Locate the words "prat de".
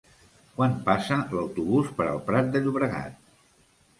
2.29-2.61